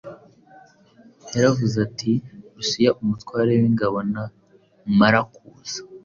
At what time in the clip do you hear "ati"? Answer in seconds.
1.87-2.11